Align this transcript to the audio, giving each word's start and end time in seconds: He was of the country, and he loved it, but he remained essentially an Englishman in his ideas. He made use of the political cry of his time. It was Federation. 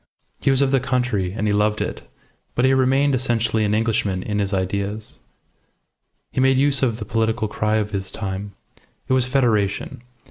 He 0.39 0.49
was 0.49 0.63
of 0.63 0.71
the 0.71 0.79
country, 0.79 1.31
and 1.33 1.45
he 1.45 1.53
loved 1.53 1.79
it, 1.79 2.01
but 2.55 2.65
he 2.65 2.73
remained 2.73 3.13
essentially 3.13 3.63
an 3.63 3.75
Englishman 3.75 4.23
in 4.23 4.39
his 4.39 4.51
ideas. 4.51 5.19
He 6.31 6.41
made 6.41 6.57
use 6.57 6.81
of 6.81 6.97
the 6.97 7.05
political 7.05 7.47
cry 7.47 7.75
of 7.75 7.91
his 7.91 8.09
time. 8.09 8.53
It 9.07 9.13
was 9.13 9.27
Federation. 9.27 10.01